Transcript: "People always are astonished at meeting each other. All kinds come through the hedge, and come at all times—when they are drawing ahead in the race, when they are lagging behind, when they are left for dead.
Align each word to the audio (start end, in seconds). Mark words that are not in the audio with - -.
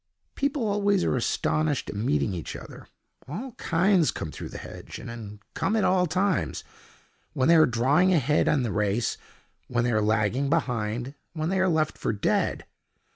"People 0.33 0.67
always 0.67 1.03
are 1.03 1.15
astonished 1.15 1.87
at 1.91 1.95
meeting 1.95 2.33
each 2.33 2.55
other. 2.55 2.87
All 3.27 3.51
kinds 3.59 4.09
come 4.09 4.31
through 4.31 4.49
the 4.49 4.57
hedge, 4.57 4.97
and 4.97 5.37
come 5.53 5.75
at 5.75 5.83
all 5.83 6.07
times—when 6.07 7.47
they 7.47 7.55
are 7.55 7.67
drawing 7.67 8.11
ahead 8.11 8.47
in 8.47 8.63
the 8.63 8.71
race, 8.71 9.19
when 9.67 9.83
they 9.83 9.91
are 9.91 10.01
lagging 10.01 10.49
behind, 10.49 11.13
when 11.33 11.49
they 11.49 11.59
are 11.59 11.69
left 11.69 11.99
for 11.99 12.11
dead. 12.13 12.65